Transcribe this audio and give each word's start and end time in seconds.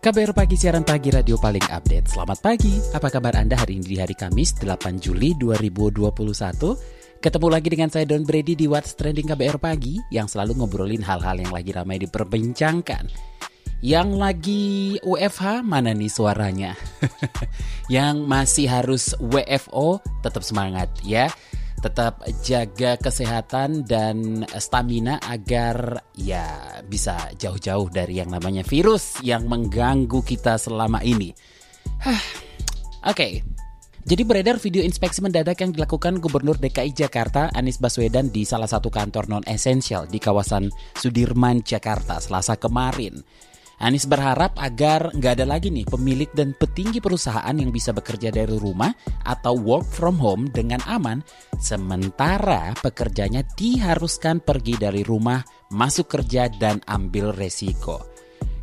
KBR 0.00 0.32
Pagi, 0.32 0.56
siaran 0.56 0.80
pagi 0.80 1.12
radio 1.12 1.36
paling 1.36 1.68
update. 1.68 2.08
Selamat 2.08 2.40
pagi, 2.40 2.80
apa 2.96 3.12
kabar 3.12 3.36
Anda 3.36 3.52
hari 3.52 3.76
ini 3.76 3.84
di 3.84 3.96
hari 4.00 4.16
Kamis 4.16 4.56
8 4.56 4.96
Juli 4.96 5.36
2021? 5.36 7.20
Ketemu 7.20 7.46
lagi 7.52 7.68
dengan 7.68 7.92
saya 7.92 8.08
Don 8.08 8.24
Brady 8.24 8.56
di 8.56 8.64
What's 8.64 8.96
Trending 8.96 9.28
KBR 9.28 9.60
Pagi 9.60 10.00
yang 10.08 10.24
selalu 10.24 10.56
ngobrolin 10.56 11.04
hal-hal 11.04 11.44
yang 11.44 11.52
lagi 11.52 11.76
ramai 11.76 12.00
diperbincangkan. 12.00 13.12
Yang 13.84 14.08
lagi 14.16 14.64
UFH 15.04 15.60
mana 15.68 15.92
nih 15.92 16.08
suaranya? 16.08 16.72
yang 17.92 18.24
masih 18.24 18.72
harus 18.72 19.12
WFO 19.20 20.00
tetap 20.24 20.40
semangat 20.40 20.88
ya 21.04 21.28
tetap 21.80 22.22
jaga 22.44 23.00
kesehatan 23.00 23.88
dan 23.88 24.44
stamina 24.60 25.16
agar 25.24 26.04
ya 26.12 26.80
bisa 26.84 27.32
jauh-jauh 27.40 27.88
dari 27.88 28.20
yang 28.20 28.30
namanya 28.30 28.60
virus 28.62 29.16
yang 29.24 29.48
mengganggu 29.48 30.20
kita 30.20 30.60
selama 30.60 31.00
ini. 31.00 31.32
Oke. 32.04 32.20
Okay. 33.04 33.34
Jadi 34.00 34.24
beredar 34.24 34.56
video 34.56 34.80
inspeksi 34.80 35.20
mendadak 35.20 35.60
yang 35.60 35.76
dilakukan 35.76 36.24
Gubernur 36.24 36.56
DKI 36.56 36.96
Jakarta 36.96 37.52
Anies 37.52 37.76
Baswedan 37.76 38.32
di 38.32 38.48
salah 38.48 38.66
satu 38.66 38.88
kantor 38.88 39.28
non-esensial 39.28 40.08
di 40.08 40.16
kawasan 40.16 40.72
Sudirman, 40.96 41.60
Jakarta 41.60 42.16
selasa 42.16 42.56
kemarin. 42.56 43.20
Anies 43.80 44.04
berharap 44.04 44.60
agar 44.60 45.08
nggak 45.16 45.40
ada 45.40 45.46
lagi 45.48 45.72
nih 45.72 45.88
pemilik 45.88 46.28
dan 46.36 46.52
petinggi 46.52 47.00
perusahaan 47.00 47.56
yang 47.56 47.72
bisa 47.72 47.96
bekerja 47.96 48.28
dari 48.28 48.52
rumah 48.60 48.92
atau 49.24 49.56
work 49.56 49.88
from 49.88 50.20
home 50.20 50.52
dengan 50.52 50.84
aman, 50.84 51.24
sementara 51.56 52.76
pekerjanya 52.76 53.40
diharuskan 53.56 54.44
pergi 54.44 54.76
dari 54.76 55.00
rumah, 55.00 55.40
masuk 55.72 56.12
kerja 56.12 56.52
dan 56.52 56.84
ambil 56.84 57.32
resiko. 57.32 58.04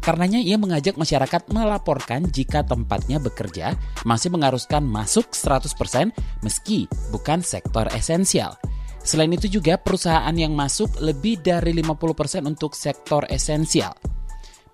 Karenanya 0.05 0.37
ia 0.37 0.55
mengajak 0.61 1.01
masyarakat 1.01 1.49
melaporkan 1.49 2.29
jika 2.29 2.61
tempatnya 2.61 3.17
bekerja 3.17 3.73
masih 4.05 4.29
mengharuskan 4.29 4.85
masuk 4.85 5.33
100% 5.33 6.13
meski 6.45 6.85
bukan 7.09 7.41
sektor 7.41 7.89
esensial. 7.89 8.53
Selain 9.01 9.33
itu 9.33 9.49
juga 9.49 9.81
perusahaan 9.81 10.35
yang 10.37 10.53
masuk 10.53 11.01
lebih 11.01 11.41
dari 11.41 11.73
50% 11.73 12.45
untuk 12.45 12.77
sektor 12.77 13.25
esensial. 13.33 13.97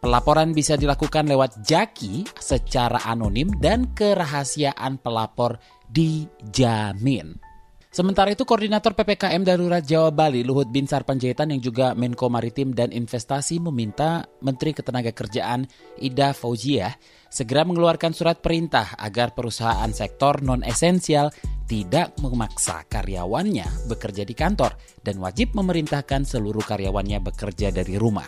Pelaporan 0.03 0.51
bisa 0.51 0.75
dilakukan 0.75 1.31
lewat 1.31 1.63
jaki 1.63 2.27
secara 2.35 3.07
anonim 3.07 3.47
dan 3.63 3.95
kerahasiaan 3.95 4.99
pelapor 4.99 5.63
dijamin. 5.87 7.39
Sementara 7.87 8.35
itu, 8.35 8.43
Koordinator 8.43 8.99
PPKM 8.99 9.47
Darurat 9.47 9.79
Jawa 9.79 10.11
Bali, 10.11 10.43
Luhut 10.43 10.67
Binsar 10.67 11.07
Panjaitan 11.07 11.55
yang 11.55 11.63
juga 11.63 11.95
Menko 11.95 12.27
Maritim 12.27 12.75
dan 12.75 12.91
Investasi 12.91 13.63
meminta 13.63 14.27
Menteri 14.43 14.75
Ketenagakerjaan 14.75 15.63
Ida 16.03 16.35
Fauziah 16.35 16.99
segera 17.31 17.63
mengeluarkan 17.63 18.11
surat 18.11 18.43
perintah 18.43 18.99
agar 18.99 19.31
perusahaan 19.31 19.93
sektor 19.95 20.43
non-esensial 20.43 21.31
tidak 21.63 22.17
memaksa 22.19 22.83
karyawannya 22.91 23.87
bekerja 23.87 24.27
di 24.27 24.35
kantor 24.35 24.75
dan 24.99 25.15
wajib 25.23 25.55
memerintahkan 25.55 26.27
seluruh 26.27 26.65
karyawannya 26.65 27.23
bekerja 27.23 27.71
dari 27.71 27.95
rumah. 27.95 28.27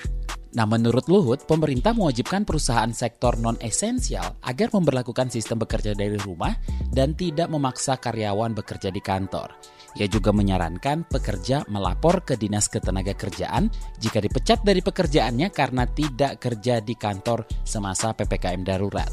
Nah, 0.56 0.64
menurut 0.64 1.12
Luhut, 1.12 1.44
pemerintah 1.44 1.92
mewajibkan 1.92 2.48
perusahaan 2.48 2.88
sektor 2.96 3.36
non-esensial 3.36 4.40
agar 4.40 4.72
memperlakukan 4.72 5.28
sistem 5.28 5.60
bekerja 5.60 5.92
dari 5.92 6.16
rumah 6.16 6.56
dan 6.96 7.12
tidak 7.12 7.52
memaksa 7.52 8.00
karyawan 8.00 8.56
bekerja 8.56 8.88
di 8.88 9.04
kantor. 9.04 9.52
Ia 10.00 10.08
juga 10.08 10.32
menyarankan 10.32 11.08
pekerja 11.12 11.68
melapor 11.68 12.24
ke 12.24 12.40
Dinas 12.40 12.72
Ketenagakerjaan 12.72 13.68
jika 14.00 14.20
dipecat 14.24 14.64
dari 14.64 14.80
pekerjaannya 14.80 15.52
karena 15.52 15.84
tidak 15.88 16.40
kerja 16.40 16.80
di 16.80 16.96
kantor 16.96 17.48
semasa 17.68 18.16
PPKM 18.16 18.64
darurat. 18.64 19.12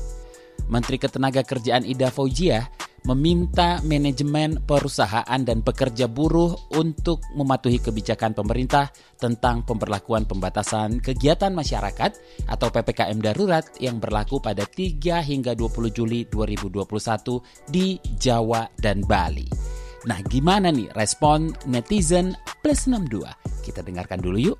Menteri 0.71 0.99
Ketenagakerjaan 0.99 1.83
Ida 1.83 2.11
Faujiah 2.11 2.67
meminta 3.07 3.83
manajemen 3.83 4.63
perusahaan 4.63 5.41
dan 5.43 5.63
pekerja 5.63 6.07
buruh 6.07 6.55
untuk 6.79 7.19
mematuhi 7.35 7.83
kebijakan 7.83 8.35
pemerintah 8.35 8.95
tentang 9.19 9.67
pemberlakuan 9.67 10.27
pembatasan 10.27 11.03
kegiatan 11.03 11.51
masyarakat 11.51 12.11
atau 12.47 12.69
PPKM 12.71 13.19
darurat 13.19 13.67
yang 13.83 13.99
berlaku 13.99 14.39
pada 14.39 14.63
3 14.67 15.23
hingga 15.23 15.53
20 15.59 15.91
Juli 15.91 16.27
2021 16.31 17.71
di 17.71 17.99
Jawa 18.19 18.71
dan 18.79 19.03
Bali. 19.03 19.47
Nah, 20.03 20.19
gimana 20.27 20.75
nih 20.75 20.91
respon 20.99 21.55
netizen 21.71 22.35
plus 22.59 22.91
62? 22.91 23.23
Kita 23.63 23.87
dengarkan 23.87 24.19
dulu 24.19 24.39
yuk. 24.39 24.59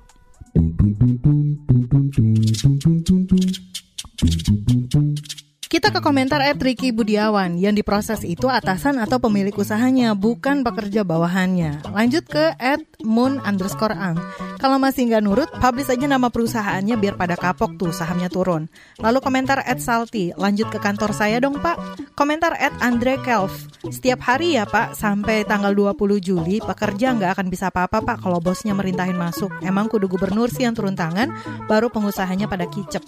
Kita 5.73 5.89
ke 5.89 6.05
komentar 6.05 6.37
at 6.37 6.61
Ricky 6.61 6.93
Budiawan 6.93 7.57
yang 7.57 7.73
diproses 7.73 8.21
itu 8.21 8.45
atasan 8.45 9.01
atau 9.01 9.17
pemilik 9.17 9.57
usahanya 9.57 10.13
bukan 10.13 10.61
pekerja 10.61 11.01
bawahannya. 11.01 11.89
Lanjut 11.89 12.29
ke 12.29 12.53
at 12.61 12.85
Moon 13.01 13.41
underscore 13.41 13.97
Ang. 13.97 14.21
Kalau 14.61 14.77
masih 14.77 15.09
nggak 15.09 15.23
nurut, 15.25 15.49
publish 15.57 15.89
aja 15.89 16.05
nama 16.05 16.29
perusahaannya 16.29 16.93
biar 17.01 17.17
pada 17.17 17.33
kapok 17.33 17.81
tuh 17.81 17.89
sahamnya 17.89 18.29
turun. 18.29 18.69
Lalu 19.01 19.17
komentar 19.17 19.65
at 19.65 19.81
Salty, 19.81 20.29
lanjut 20.37 20.69
ke 20.69 20.77
kantor 20.77 21.09
saya 21.09 21.41
dong 21.41 21.57
pak. 21.57 21.75
Komentar 22.13 22.53
at 22.53 22.77
Andre 22.77 23.17
Kelv, 23.25 23.49
setiap 23.89 24.21
hari 24.21 24.61
ya 24.61 24.69
pak 24.69 24.93
sampai 24.93 25.41
tanggal 25.41 25.73
20 25.73 26.21
Juli 26.21 26.61
pekerja 26.61 27.17
nggak 27.17 27.33
akan 27.33 27.49
bisa 27.49 27.73
apa-apa 27.73 28.05
pak 28.05 28.21
kalau 28.21 28.37
bosnya 28.37 28.77
merintahin 28.77 29.17
masuk. 29.17 29.49
Emang 29.65 29.89
kudu 29.89 30.05
gubernur 30.05 30.53
sih 30.53 30.69
yang 30.69 30.77
turun 30.77 30.93
tangan, 30.93 31.33
baru 31.65 31.89
pengusahanya 31.89 32.45
pada 32.45 32.69
kicep. 32.69 33.01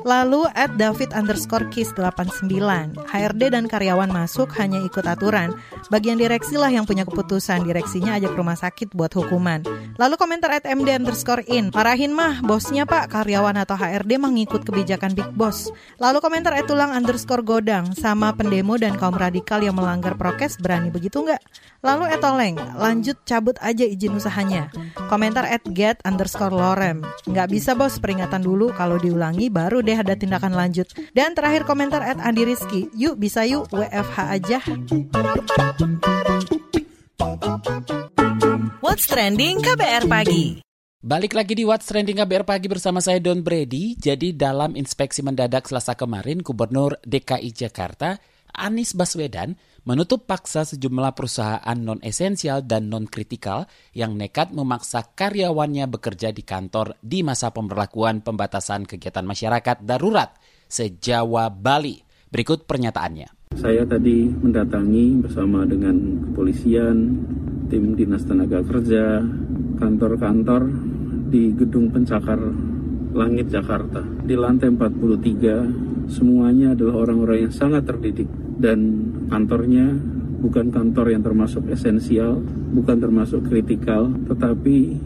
Lalu 0.00 0.48
at 0.56 0.74
David 0.80 1.12
underscore 1.12 1.68
Kiss 1.68 1.92
89. 2.06 3.02
HRD 3.10 3.42
dan 3.50 3.66
karyawan 3.66 4.10
masuk 4.10 4.54
hanya 4.62 4.78
ikut 4.86 5.02
aturan. 5.02 5.58
Bagian 5.90 6.14
direksi 6.14 6.54
lah 6.54 6.70
yang 6.70 6.86
punya 6.86 7.02
keputusan. 7.02 7.66
Direksinya 7.66 8.14
ajak 8.14 8.38
rumah 8.38 8.54
sakit 8.54 8.94
buat 8.94 9.10
hukuman. 9.10 9.66
Lalu 9.98 10.14
komentar 10.14 10.54
at 10.54 10.62
MD 10.62 10.94
underscore 10.94 11.42
in. 11.50 11.74
Marahin 11.74 12.14
mah 12.14 12.44
bosnya 12.46 12.86
pak, 12.86 13.10
karyawan 13.10 13.58
atau 13.58 13.74
HRD 13.74 14.22
mah 14.22 14.30
ngikut 14.30 14.62
kebijakan 14.62 15.18
Big 15.18 15.30
Boss. 15.34 15.72
Lalu 15.98 16.22
komentar 16.22 16.54
at 16.54 16.70
tulang 16.70 16.94
underscore 16.94 17.42
godang. 17.42 17.90
Sama 17.98 18.30
pendemo 18.36 18.78
dan 18.78 18.94
kaum 18.94 19.18
radikal 19.18 19.58
yang 19.58 19.74
melanggar 19.74 20.14
prokes 20.14 20.60
berani 20.62 20.92
begitu 20.92 21.24
nggak? 21.24 21.42
Lalu 21.86 22.04
etoleng, 22.18 22.56
lanjut 22.76 23.14
cabut 23.22 23.54
aja 23.62 23.86
izin 23.86 24.18
usahanya. 24.18 24.74
Komentar 25.06 25.46
at 25.46 25.62
get 25.70 26.02
underscore 26.02 26.50
lorem. 26.50 27.06
Nggak 27.30 27.48
bisa 27.52 27.78
bos, 27.78 28.02
peringatan 28.02 28.42
dulu 28.42 28.74
kalau 28.74 28.98
diulangi 28.98 29.46
baru 29.46 29.80
deh 29.86 29.94
ada 29.94 30.18
tindakan 30.18 30.52
lanjut. 30.52 30.90
Dan 31.14 31.38
terakhir 31.38 31.62
komentar 31.62 31.95
at 32.02 32.18
Andi 32.20 32.42
Rizky, 32.48 32.88
yuk 32.96 33.20
bisa 33.20 33.44
yuk 33.44 33.68
WFH 33.72 34.18
aja. 34.26 34.58
What's 38.84 39.08
Trending 39.08 39.60
KBR 39.60 40.04
Pagi 40.08 40.64
Balik 41.06 41.38
lagi 41.38 41.54
di 41.54 41.62
What's 41.62 41.86
Trending 41.86 42.18
KBR 42.18 42.42
Pagi 42.42 42.66
bersama 42.66 42.98
saya 42.98 43.22
Don 43.22 43.44
Brady. 43.44 43.94
Jadi 43.94 44.34
dalam 44.34 44.74
inspeksi 44.74 45.22
mendadak 45.22 45.70
selasa 45.70 45.94
kemarin, 45.94 46.42
Gubernur 46.42 46.98
DKI 47.06 47.54
Jakarta 47.54 48.18
Anies 48.56 48.96
Baswedan 48.96 49.54
menutup 49.86 50.26
paksa 50.26 50.66
sejumlah 50.66 51.14
perusahaan 51.14 51.78
non-esensial 51.78 52.66
dan 52.66 52.90
non-kritikal 52.90 53.70
yang 53.94 54.18
nekat 54.18 54.50
memaksa 54.50 55.14
karyawannya 55.14 55.86
bekerja 55.86 56.34
di 56.34 56.42
kantor 56.42 56.98
di 56.98 57.22
masa 57.22 57.54
pemberlakuan 57.54 58.24
pembatasan 58.24 58.88
kegiatan 58.88 59.22
masyarakat 59.22 59.86
darurat 59.86 60.34
se-Jawa 60.66 61.50
Bali. 61.50 62.02
Berikut 62.26 62.66
pernyataannya. 62.66 63.54
Saya 63.56 63.86
tadi 63.88 64.28
mendatangi 64.28 65.22
bersama 65.22 65.64
dengan 65.64 65.96
kepolisian, 66.28 66.96
tim 67.70 67.96
Dinas 67.96 68.26
Tenaga 68.26 68.60
Kerja, 68.60 69.22
kantor-kantor 69.80 70.68
di 71.30 71.54
Gedung 71.56 71.88
Pencakar 71.88 72.38
Langit 73.16 73.48
Jakarta. 73.48 74.04
Di 74.04 74.36
lantai 74.36 74.74
43, 74.74 76.12
semuanya 76.12 76.76
adalah 76.76 77.08
orang-orang 77.08 77.48
yang 77.48 77.54
sangat 77.54 77.88
terdidik 77.88 78.28
dan 78.60 79.08
kantornya 79.32 79.96
bukan 80.44 80.68
kantor 80.68 81.16
yang 81.16 81.24
termasuk 81.24 81.64
esensial, 81.72 82.44
bukan 82.76 83.00
termasuk 83.00 83.48
kritikal, 83.48 84.12
tetapi 84.28 85.00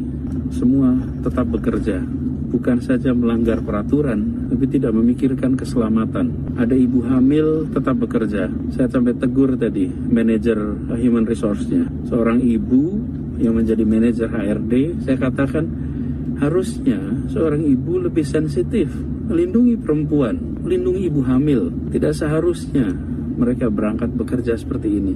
semua 0.50 0.98
tetap 1.22 1.46
bekerja 1.54 2.02
bukan 2.50 2.82
saja 2.82 3.14
melanggar 3.14 3.62
peraturan, 3.62 4.50
tapi 4.50 4.66
tidak 4.66 4.90
memikirkan 4.92 5.54
keselamatan. 5.54 6.54
Ada 6.58 6.74
ibu 6.74 7.00
hamil 7.06 7.70
tetap 7.70 7.96
bekerja. 8.02 8.50
Saya 8.74 8.90
sampai 8.90 9.14
tegur 9.14 9.54
tadi 9.54 9.86
manajer 9.86 10.58
human 10.98 11.24
resource-nya. 11.24 11.86
Seorang 12.10 12.42
ibu 12.42 12.98
yang 13.38 13.56
menjadi 13.56 13.86
manajer 13.86 14.28
HRD, 14.28 15.06
saya 15.06 15.16
katakan 15.16 15.64
harusnya 16.42 16.98
seorang 17.30 17.62
ibu 17.64 18.02
lebih 18.02 18.26
sensitif 18.26 18.90
melindungi 19.30 19.78
perempuan, 19.78 20.60
melindungi 20.66 21.06
ibu 21.06 21.22
hamil. 21.22 21.70
Tidak 21.94 22.12
seharusnya 22.12 22.90
mereka 23.38 23.70
berangkat 23.70 24.10
bekerja 24.12 24.58
seperti 24.58 24.90
ini. 24.90 25.14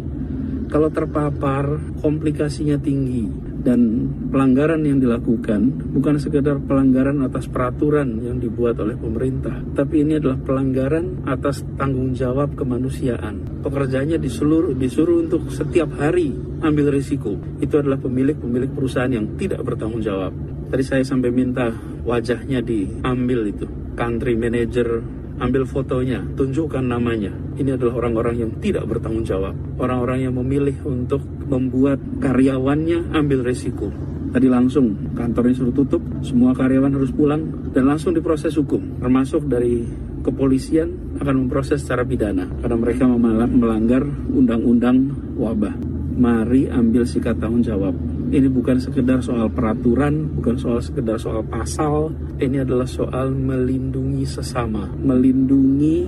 Kalau 0.71 0.89
terpapar, 0.89 1.77
komplikasinya 2.01 2.81
tinggi 2.81 3.44
dan 3.64 4.12
pelanggaran 4.28 4.84
yang 4.84 5.00
dilakukan 5.00 5.88
bukan 5.96 6.20
sekedar 6.20 6.61
pelanggaran 6.61 7.25
atas 7.25 7.49
peraturan 7.49 8.20
yang 8.20 8.37
dibuat 8.37 8.76
oleh 8.78 8.94
pemerintah, 8.94 9.64
tapi 9.72 10.05
ini 10.05 10.20
adalah 10.20 10.37
pelanggaran 10.37 11.25
atas 11.25 11.64
tanggung 11.81 12.12
jawab 12.12 12.52
kemanusiaan. 12.52 13.64
Pekerjanya 13.64 14.20
disuruh, 14.20 14.76
disuruh 14.76 15.25
untuk 15.25 15.49
setiap 15.49 15.96
hari 15.96 16.37
ambil 16.61 16.93
risiko. 16.93 17.40
Itu 17.58 17.81
adalah 17.81 17.96
pemilik-pemilik 17.96 18.70
perusahaan 18.70 19.11
yang 19.11 19.40
tidak 19.40 19.64
bertanggung 19.64 20.05
jawab. 20.05 20.37
Tadi 20.69 20.84
saya 20.84 21.02
sampai 21.02 21.32
minta 21.32 21.72
wajahnya 22.05 22.61
diambil 22.61 23.49
itu, 23.49 23.64
country 23.96 24.37
manager 24.37 25.00
ambil 25.39 25.67
fotonya, 25.67 26.23
tunjukkan 26.39 26.85
namanya. 26.85 27.35
Ini 27.59 27.75
adalah 27.75 28.05
orang-orang 28.05 28.35
yang 28.47 28.51
tidak 28.63 28.87
bertanggung 28.87 29.27
jawab. 29.27 29.55
Orang-orang 29.79 30.31
yang 30.31 30.35
memilih 30.39 30.79
untuk 30.87 31.23
membuat 31.51 31.99
karyawannya 32.23 33.15
ambil 33.15 33.43
resiko. 33.43 33.91
Tadi 34.35 34.51
langsung 34.51 35.15
kantornya 35.15 35.55
suruh 35.55 35.75
tutup, 35.75 36.03
semua 36.27 36.51
karyawan 36.55 36.91
harus 36.99 37.15
pulang 37.15 37.71
dan 37.71 37.87
langsung 37.87 38.11
diproses 38.15 38.55
hukum. 38.59 38.99
Termasuk 38.99 39.47
dari 39.47 39.87
kepolisian 40.27 41.19
akan 41.23 41.47
memproses 41.47 41.87
secara 41.87 42.03
pidana 42.03 42.51
karena 42.59 42.75
mereka 42.75 43.07
melanggar 43.47 44.03
undang-undang 44.35 45.15
wabah. 45.39 45.75
Mari 46.15 46.67
ambil 46.71 47.07
sikap 47.07 47.39
tanggung 47.39 47.63
jawab. 47.63 47.95
Ini 48.35 48.51
bukan 48.51 48.83
sekedar 48.83 49.23
soal 49.23 49.47
peraturan, 49.47 50.27
bukan 50.35 50.59
soal 50.59 50.83
sekedar 50.83 51.23
soal 51.23 51.47
pasal. 51.47 52.11
Ini 52.43 52.67
adalah 52.67 52.83
soal 52.83 53.31
melindungi 53.31 54.27
sesama, 54.27 54.91
melindungi 54.91 56.03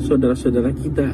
saudara-saudara 0.00 0.72
kita, 0.72 1.04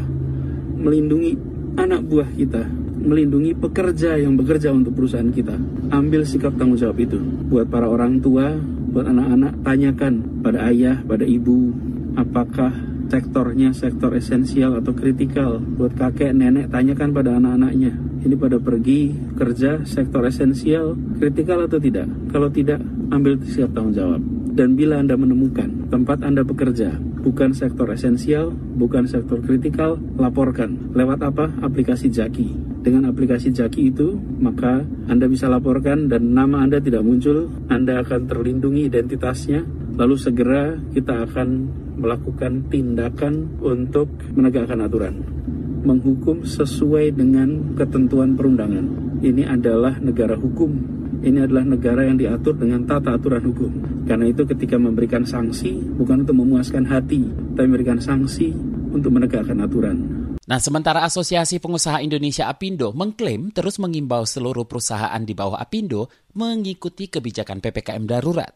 melindungi 0.78 1.34
anak 1.74 2.06
buah 2.06 2.30
kita, 2.38 2.62
melindungi 3.02 3.58
pekerja 3.58 4.14
yang 4.14 4.38
bekerja 4.38 4.70
untuk 4.70 4.94
perusahaan 4.94 5.34
kita. 5.34 5.58
Ambil 5.90 6.22
sikap 6.22 6.54
tanggung 6.54 6.78
jawab 6.78 7.02
itu. 7.02 7.18
Buat 7.50 7.66
para 7.66 7.90
orang 7.90 8.22
tua, 8.22 8.54
buat 8.94 9.10
anak-anak, 9.10 9.66
tanyakan 9.66 10.46
pada 10.46 10.70
ayah, 10.70 11.02
pada 11.02 11.26
ibu, 11.26 11.74
apakah 12.14 12.70
sektornya 13.10 13.74
sektor 13.74 14.14
esensial 14.14 14.78
atau 14.78 14.94
kritikal. 14.94 15.58
Buat 15.58 15.98
kakek, 15.98 16.30
nenek, 16.38 16.70
tanyakan 16.70 17.10
pada 17.10 17.34
anak-anaknya. 17.34 18.11
Ini 18.22 18.38
pada 18.38 18.62
pergi 18.62 19.10
kerja 19.34 19.82
sektor 19.82 20.22
esensial, 20.22 20.94
kritikal 21.18 21.66
atau 21.66 21.82
tidak? 21.82 22.06
Kalau 22.30 22.46
tidak, 22.54 22.78
ambil 23.10 23.42
sikap 23.42 23.74
tanggung 23.74 23.98
jawab. 23.98 24.22
Dan 24.52 24.78
bila 24.78 25.02
Anda 25.02 25.18
menemukan 25.18 25.90
tempat 25.90 26.22
Anda 26.22 26.46
bekerja 26.46 27.02
bukan 27.22 27.54
sektor 27.54 27.88
esensial, 27.90 28.50
bukan 28.54 29.06
sektor 29.06 29.38
kritikal, 29.42 29.96
laporkan. 30.18 30.92
Lewat 30.92 31.22
apa? 31.22 31.50
Aplikasi 31.62 32.10
Jaki. 32.10 32.74
Dengan 32.82 33.10
aplikasi 33.10 33.54
Jaki 33.54 33.94
itu, 33.94 34.18
maka 34.42 34.82
Anda 35.06 35.30
bisa 35.30 35.46
laporkan 35.46 36.10
dan 36.10 36.34
nama 36.34 36.66
Anda 36.66 36.82
tidak 36.82 37.06
muncul, 37.06 37.46
Anda 37.70 38.02
akan 38.02 38.26
terlindungi 38.26 38.90
identitasnya, 38.90 39.62
lalu 39.94 40.14
segera 40.18 40.74
kita 40.90 41.30
akan 41.30 41.48
melakukan 42.02 42.66
tindakan 42.66 43.62
untuk 43.62 44.10
menegakkan 44.34 44.82
aturan. 44.82 45.41
Menghukum 45.82 46.46
sesuai 46.46 47.14
dengan 47.18 47.74
ketentuan 47.74 48.38
perundangan. 48.38 49.18
Ini 49.22 49.50
adalah 49.50 49.98
negara 49.98 50.38
hukum 50.38 51.02
ini 51.22 51.38
adalah 51.38 51.62
negara 51.62 52.02
yang 52.02 52.18
diatur 52.18 52.58
dengan 52.58 52.82
tata 52.82 53.14
aturan 53.14 53.46
hukum. 53.46 53.70
Karena 54.10 54.26
itu 54.26 54.42
ketika 54.42 54.74
memberikan 54.74 55.22
sanksi 55.22 55.70
bukan 55.94 56.26
untuk 56.26 56.34
memuaskan 56.42 56.82
hati, 56.82 57.22
tapi 57.54 57.66
memberikan 57.70 58.02
sanksi 58.02 58.50
untuk 58.90 59.14
menegakkan 59.14 59.62
aturan. 59.62 60.02
Nah, 60.42 60.58
sementara 60.58 61.06
Asosiasi 61.06 61.62
Pengusaha 61.62 62.02
Indonesia 62.02 62.50
Apindo 62.50 62.90
mengklaim 62.90 63.54
terus 63.54 63.78
mengimbau 63.78 64.26
seluruh 64.26 64.66
perusahaan 64.66 65.22
di 65.22 65.30
bawah 65.30 65.62
Apindo 65.62 66.10
mengikuti 66.34 67.06
kebijakan 67.06 67.62
PPKM 67.62 68.02
darurat. 68.02 68.50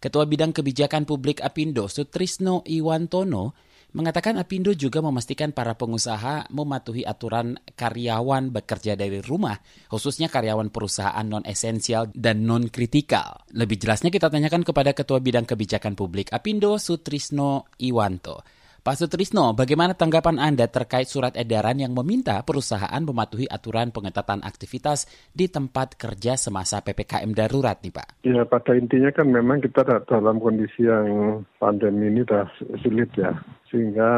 Ketua 0.00 0.24
Bidang 0.24 0.56
Kebijakan 0.56 1.04
Publik 1.04 1.44
Apindo 1.44 1.84
Sutrisno 1.84 2.64
Iwantono 2.64 3.52
mengatakan 3.96 4.36
Apindo 4.36 4.76
juga 4.76 5.00
memastikan 5.00 5.56
para 5.56 5.72
pengusaha 5.72 6.52
mematuhi 6.52 7.08
aturan 7.08 7.56
karyawan 7.72 8.52
bekerja 8.52 8.92
dari 8.92 9.24
rumah, 9.24 9.56
khususnya 9.88 10.28
karyawan 10.28 10.68
perusahaan 10.68 11.24
non-esensial 11.24 12.12
dan 12.12 12.44
non-kritikal. 12.44 13.48
Lebih 13.56 13.80
jelasnya 13.80 14.12
kita 14.12 14.28
tanyakan 14.28 14.68
kepada 14.68 14.92
Ketua 14.92 15.24
Bidang 15.24 15.48
Kebijakan 15.48 15.96
Publik 15.96 16.28
Apindo, 16.36 16.76
Sutrisno 16.76 17.72
Iwanto. 17.80 18.55
Pak 18.86 19.02
Sutrisno, 19.02 19.50
bagaimana 19.50 19.98
tanggapan 19.98 20.38
Anda 20.38 20.70
terkait 20.70 21.10
surat 21.10 21.34
edaran 21.34 21.74
yang 21.74 21.90
meminta 21.90 22.38
perusahaan 22.46 23.02
mematuhi 23.02 23.50
aturan 23.50 23.90
pengetatan 23.90 24.46
aktivitas 24.46 25.10
di 25.34 25.50
tempat 25.50 25.98
kerja 25.98 26.38
semasa 26.38 26.78
PPKM 26.86 27.34
darurat 27.34 27.82
nih 27.82 27.90
Pak? 27.90 28.22
Ya 28.22 28.46
pada 28.46 28.78
intinya 28.78 29.10
kan 29.10 29.26
memang 29.26 29.58
kita 29.58 29.82
dalam 30.06 30.38
kondisi 30.38 30.86
yang 30.86 31.42
pandemi 31.58 32.14
ini 32.14 32.22
sudah 32.22 32.46
sulit 32.78 33.10
ya. 33.18 33.34
Sehingga 33.74 34.10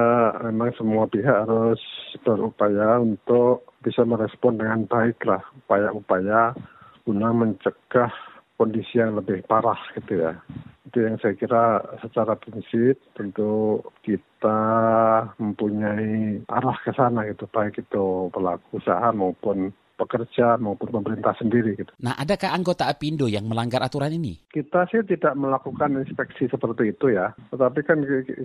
memang 0.52 0.76
semua 0.76 1.08
pihak 1.08 1.48
harus 1.48 1.80
berupaya 2.20 3.00
untuk 3.00 3.72
bisa 3.80 4.04
merespon 4.04 4.60
dengan 4.60 4.84
baik 4.84 5.16
lah 5.24 5.40
upaya-upaya 5.64 6.52
guna 7.08 7.32
mencegah 7.32 8.12
kondisi 8.58 8.98
yang 8.98 9.14
lebih 9.14 9.46
parah 9.46 9.78
gitu 9.94 10.18
ya 10.18 10.34
itu 10.88 11.04
yang 11.04 11.20
saya 11.20 11.36
kira 11.36 11.84
secara 12.00 12.32
prinsip 12.34 12.96
tentu 13.12 13.84
kita 14.00 14.60
mempunyai 15.36 16.40
arah 16.48 16.78
ke 16.80 16.90
sana 16.96 17.28
gitu 17.28 17.44
baik 17.52 17.76
itu 17.76 18.32
pelaku 18.32 18.80
usaha 18.80 19.12
maupun 19.12 19.70
pekerja 19.98 20.54
maupun 20.62 20.94
pemerintah 20.94 21.34
sendiri 21.34 21.74
gitu. 21.74 21.90
Nah, 21.98 22.14
adakah 22.14 22.54
anggota 22.54 22.86
Apindo 22.86 23.26
yang 23.26 23.50
melanggar 23.50 23.82
aturan 23.82 24.14
ini? 24.14 24.38
Kita 24.46 24.86
sih 24.86 25.02
tidak 25.02 25.34
melakukan 25.34 25.98
inspeksi 25.98 26.46
seperti 26.46 26.94
itu 26.94 27.10
ya. 27.10 27.34
Tetapi 27.50 27.80
kan 27.82 27.98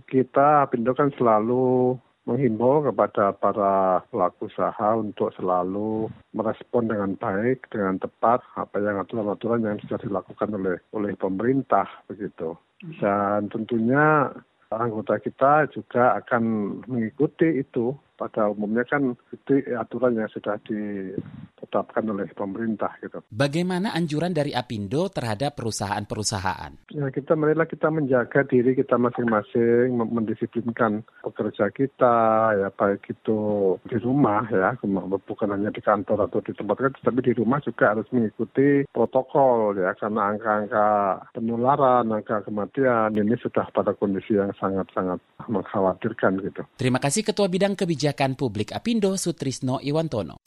kita 0.09 0.65
Apindo 0.65 0.97
kan 0.97 1.13
selalu 1.13 1.93
menghimbau 2.23 2.87
kepada 2.87 3.35
para 3.35 3.99
pelaku 4.07 4.47
usaha 4.47 4.95
untuk 4.95 5.35
selalu 5.35 6.07
merespon 6.31 6.87
dengan 6.87 7.19
baik, 7.19 7.67
dengan 7.67 7.99
tepat 7.99 8.39
apa 8.55 8.79
yang 8.79 9.03
aturan-aturan 9.03 9.67
yang 9.67 9.77
sudah 9.83 9.99
dilakukan 9.99 10.49
oleh 10.55 10.79
oleh 10.95 11.11
pemerintah 11.19 11.87
begitu. 12.07 12.55
Dan 12.99 13.51
tentunya 13.51 14.31
anggota 14.71 15.21
kita 15.21 15.69
juga 15.69 16.17
akan 16.23 16.43
mengikuti 16.89 17.61
itu 17.61 17.93
pada 18.23 18.47
umumnya 18.47 18.87
kan 18.87 19.19
itu 19.35 19.59
aturan 19.75 20.15
yang 20.15 20.31
sudah 20.31 20.55
ditetapkan 20.63 22.07
oleh 22.07 22.31
pemerintah 22.31 22.95
gitu. 23.03 23.19
Bagaimana 23.27 23.91
anjuran 23.91 24.31
dari 24.31 24.55
Apindo 24.55 25.11
terhadap 25.11 25.59
perusahaan-perusahaan? 25.59 26.87
Ya 26.95 27.11
kita 27.11 27.35
marilah 27.35 27.67
kita 27.67 27.91
menjaga 27.91 28.47
diri 28.47 28.79
kita 28.79 28.95
masing-masing, 28.95 29.99
mendisiplinkan 29.99 31.03
pekerja 31.19 31.67
kita 31.75 32.15
ya 32.55 32.69
baik 32.71 33.03
itu 33.11 33.75
di 33.83 33.97
rumah 33.99 34.47
ya 34.47 34.79
bukan 35.27 35.51
hanya 35.51 35.73
di 35.73 35.83
kantor 35.83 36.31
atau 36.31 36.39
di 36.39 36.55
tempat 36.55 36.79
kerja 36.79 36.99
tapi 37.03 37.19
di 37.19 37.33
rumah 37.35 37.59
juga 37.59 37.91
harus 37.91 38.07
mengikuti 38.15 38.87
protokol 38.87 39.75
ya 39.75 39.91
karena 39.99 40.31
angka-angka 40.31 40.87
penularan, 41.35 42.07
angka 42.07 42.45
kematian 42.47 43.11
ini 43.17 43.35
sudah 43.41 43.67
pada 43.75 43.91
kondisi 43.97 44.37
yang 44.37 44.53
sangat-sangat 44.55 45.19
mengkhawatirkan 45.49 46.39
gitu. 46.45 46.61
Terima 46.79 47.01
kasih 47.01 47.25
Ketua 47.25 47.49
Bidang 47.49 47.75
Kebijakan 47.75 48.12
Kebijakan 48.13 48.37
Publik 48.37 48.69
Apindo 48.77 49.17
Sutrisno 49.17 49.81
Iwantono. 49.81 50.37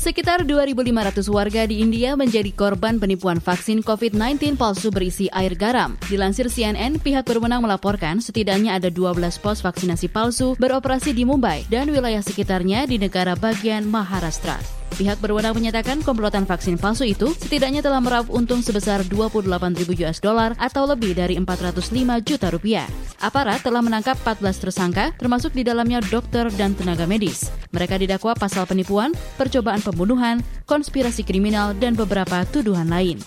Sekitar 0.00 0.44
2.500 0.44 1.28
warga 1.28 1.64
di 1.64 1.80
India 1.80 2.16
menjadi 2.16 2.52
korban 2.52 3.00
penipuan 3.00 3.40
vaksin 3.40 3.80
COVID-19 3.80 4.60
palsu 4.60 4.92
berisi 4.92 5.32
air 5.32 5.56
garam. 5.56 5.96
Dilansir 6.08 6.52
CNN, 6.52 7.00
pihak 7.00 7.24
berwenang 7.24 7.64
melaporkan 7.64 8.20
setidaknya 8.20 8.76
ada 8.76 8.92
12 8.92 9.40
pos 9.40 9.64
vaksinasi 9.64 10.12
palsu 10.12 10.56
beroperasi 10.60 11.16
di 11.16 11.24
Mumbai 11.24 11.64
dan 11.72 11.88
wilayah 11.88 12.20
sekitarnya 12.20 12.84
di 12.88 13.00
negara 13.00 13.36
bagian 13.36 13.88
Maharashtra. 13.88 14.79
Pihak 14.96 15.22
berwenang 15.22 15.54
menyatakan 15.54 16.02
komplotan 16.02 16.48
vaksin 16.48 16.78
palsu 16.80 17.06
itu 17.06 17.30
setidaknya 17.36 17.84
telah 17.84 18.02
meraup 18.02 18.30
untung 18.32 18.64
sebesar 18.64 19.06
28 19.06 19.46
ribu 19.78 19.92
US 20.06 20.18
dollar 20.18 20.56
atau 20.56 20.86
lebih 20.88 21.14
dari 21.14 21.38
405 21.38 21.90
juta 22.26 22.48
rupiah. 22.50 22.86
Aparat 23.22 23.62
telah 23.62 23.84
menangkap 23.84 24.16
14 24.22 24.62
tersangka, 24.68 25.12
termasuk 25.16 25.52
di 25.52 25.62
dalamnya 25.62 26.00
dokter 26.02 26.48
dan 26.54 26.74
tenaga 26.74 27.04
medis. 27.04 27.52
Mereka 27.70 28.00
didakwa 28.00 28.34
pasal 28.34 28.64
penipuan, 28.66 29.14
percobaan 29.36 29.84
pembunuhan, 29.84 30.42
konspirasi 30.66 31.22
kriminal, 31.22 31.76
dan 31.76 31.94
beberapa 31.94 32.42
tuduhan 32.48 32.88
lain. 32.88 33.20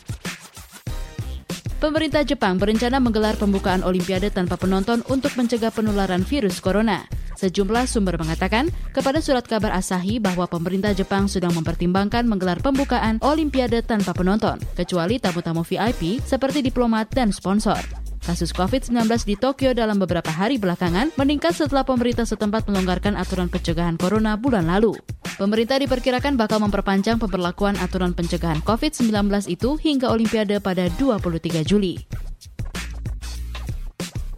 Pemerintah 1.84 2.24
Jepang 2.24 2.56
berencana 2.56 2.96
menggelar 3.04 3.36
pembukaan 3.36 3.84
Olimpiade 3.84 4.32
tanpa 4.32 4.56
penonton 4.56 5.04
untuk 5.12 5.36
mencegah 5.36 5.68
penularan 5.68 6.24
virus 6.24 6.63
corona. 6.63 7.04
Sejumlah 7.36 7.92
sumber 7.92 8.16
mengatakan 8.16 8.72
kepada 8.96 9.20
surat 9.20 9.44
kabar 9.44 9.75
Asahi 9.75 10.16
bahwa 10.16 10.48
pemerintah 10.48 10.96
Jepang 10.96 11.28
sedang 11.28 11.52
mempertimbangkan 11.52 12.24
menggelar 12.24 12.63
pembukaan 12.63 13.20
Olimpiade 13.20 13.84
tanpa 13.84 14.16
penonton, 14.16 14.63
kecuali 14.80 15.20
tamu-tamu 15.20 15.68
VIP 15.68 16.24
seperti 16.24 16.63
diplomat 16.63 17.12
dan 17.12 17.36
sponsor. 17.36 17.84
Kasus 18.24 18.56
COVID-19 18.56 19.04
di 19.28 19.36
Tokyo 19.36 19.75
dalam 19.75 20.00
beberapa 20.00 20.32
hari 20.32 20.56
belakangan 20.56 21.12
meningkat 21.20 21.52
setelah 21.52 21.84
pemerintah 21.84 22.24
setempat 22.24 22.63
melonggarkan 22.72 23.20
aturan 23.20 23.52
pencegahan 23.52 24.00
corona 24.00 24.40
bulan 24.40 24.72
lalu. 24.72 24.96
Pemerintah 25.34 25.82
diperkirakan 25.82 26.38
bakal 26.38 26.62
memperpanjang 26.62 27.18
pemberlakuan 27.18 27.74
aturan 27.82 28.13
pencegahan 28.13 28.62
COVID-19 28.62 29.50
itu 29.50 29.75
hingga 29.82 30.13
Olimpiade 30.13 30.62
pada 30.62 30.86
23 31.02 31.66
Juli. 31.66 32.23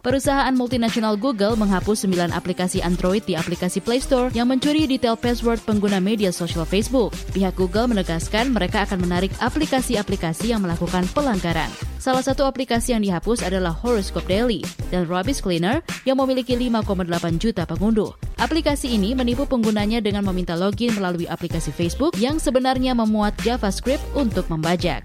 Perusahaan 0.06 0.54
multinasional 0.54 1.18
Google 1.18 1.58
menghapus 1.58 2.06
9 2.06 2.30
aplikasi 2.30 2.78
Android 2.78 3.26
di 3.26 3.34
aplikasi 3.34 3.82
Play 3.82 3.98
Store 3.98 4.30
yang 4.38 4.46
mencuri 4.46 4.86
detail 4.86 5.18
password 5.18 5.58
pengguna 5.66 5.98
media 5.98 6.30
sosial 6.30 6.62
Facebook. 6.62 7.10
Pihak 7.34 7.58
Google 7.58 7.90
menegaskan 7.90 8.54
mereka 8.54 8.86
akan 8.86 9.02
menarik 9.02 9.34
aplikasi-aplikasi 9.42 10.54
yang 10.54 10.62
melakukan 10.62 11.02
pelanggaran. 11.10 11.66
Salah 11.98 12.22
satu 12.22 12.46
aplikasi 12.46 12.94
yang 12.94 13.02
dihapus 13.02 13.42
adalah 13.42 13.74
Horoscope 13.74 14.30
Daily 14.30 14.62
dan 14.94 15.10
Rubbish 15.10 15.42
Cleaner 15.42 15.82
yang 16.06 16.22
memiliki 16.22 16.54
5,8 16.54 17.42
juta 17.42 17.66
pengunduh. 17.66 18.14
Aplikasi 18.38 18.94
ini 18.94 19.10
menipu 19.10 19.42
penggunanya 19.42 19.98
dengan 19.98 20.22
meminta 20.22 20.54
login 20.54 20.94
melalui 20.94 21.26
aplikasi 21.26 21.74
Facebook 21.74 22.14
yang 22.22 22.38
sebenarnya 22.38 22.94
memuat 22.94 23.34
JavaScript 23.42 24.06
untuk 24.14 24.46
membajak. 24.54 25.02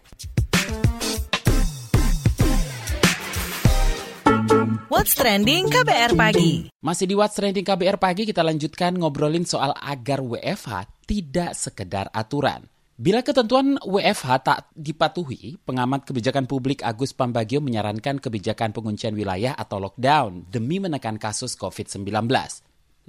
What's 5.02 5.18
Trending 5.18 5.66
KBR 5.66 6.14
Pagi. 6.14 6.70
Masih 6.78 7.10
di 7.10 7.18
What's 7.18 7.34
Trending 7.34 7.66
KBR 7.66 7.98
Pagi 7.98 8.22
kita 8.22 8.46
lanjutkan 8.46 8.94
ngobrolin 9.02 9.50
soal 9.50 9.74
agar 9.74 10.22
WFH 10.22 11.02
tidak 11.10 11.58
sekedar 11.58 12.06
aturan. 12.14 12.70
Bila 13.02 13.26
ketentuan 13.26 13.82
WFH 13.82 14.30
tak 14.46 14.70
dipatuhi, 14.78 15.58
pengamat 15.66 16.06
kebijakan 16.06 16.46
publik 16.46 16.86
Agus 16.86 17.18
Pambagio 17.18 17.66
menyarankan 17.66 18.22
kebijakan 18.22 18.78
penguncian 18.78 19.18
wilayah 19.18 19.58
atau 19.58 19.82
lockdown 19.82 20.46
demi 20.54 20.78
menekan 20.78 21.18
kasus 21.18 21.58
COVID-19. 21.58 22.06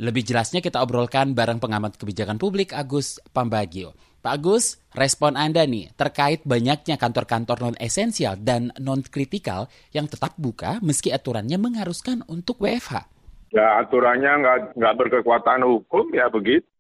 Lebih 0.01 0.23
jelasnya 0.25 0.65
kita 0.65 0.81
obrolkan 0.81 1.37
bareng 1.37 1.61
pengamat 1.61 2.01
kebijakan 2.01 2.41
publik 2.41 2.73
Agus 2.73 3.21
Pambagio. 3.37 3.93
Pak 4.23 4.39
Agus, 4.39 4.79
respon 4.95 5.35
Anda 5.35 5.67
nih 5.67 5.91
terkait 5.99 6.47
banyaknya 6.47 6.95
kantor-kantor 6.95 7.59
non-esensial 7.59 8.39
dan 8.39 8.71
non-kritikal 8.79 9.67
yang 9.91 10.07
tetap 10.07 10.39
buka 10.39 10.79
meski 10.79 11.11
aturannya 11.11 11.59
mengharuskan 11.59 12.23
untuk 12.31 12.63
WFH. 12.63 13.11
Ya 13.51 13.83
aturannya 13.83 14.33
nggak 14.41 14.59
nggak 14.79 14.95
berkekuatan 14.95 15.67
hukum 15.67 16.15
ya 16.15 16.31
begitu. 16.31 16.72